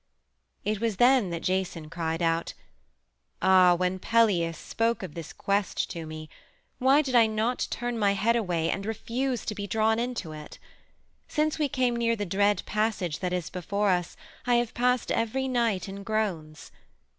It 0.65 0.81
was 0.81 0.95
then 0.97 1.29
that 1.29 1.43
Jason 1.43 1.87
cried 1.87 2.23
out: 2.23 2.55
"Ah, 3.39 3.75
when 3.75 3.99
Pelias 3.99 4.57
spoke 4.57 5.03
of 5.03 5.13
this 5.13 5.31
quest 5.31 5.91
to 5.91 6.07
me, 6.07 6.27
why 6.79 7.03
did 7.03 7.13
I 7.13 7.27
not 7.27 7.67
turn 7.69 7.99
my 7.99 8.13
head 8.13 8.35
away 8.35 8.71
and 8.71 8.83
refuse 8.83 9.45
to 9.45 9.53
be 9.53 9.67
drawn 9.67 9.99
into 9.99 10.31
it? 10.31 10.57
Since 11.27 11.59
we 11.59 11.69
came 11.69 11.95
near 11.95 12.15
the 12.15 12.25
dread 12.25 12.63
passage 12.65 13.19
that 13.19 13.31
is 13.31 13.51
before 13.51 13.89
us 13.91 14.17
I 14.47 14.55
have 14.55 14.73
passed 14.73 15.11
every 15.11 15.47
night 15.47 15.87
in 15.87 16.01
groans. 16.01 16.71